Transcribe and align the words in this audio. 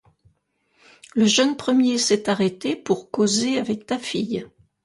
Le 1.13 1.27
jeune 1.27 1.55
premier 1.55 1.99
s'est 1.99 2.27
arrêté 2.27 2.75
pour 2.75 3.11
causer 3.11 3.59
avec 3.59 3.85
ta 3.85 3.99
fille. 3.99 4.47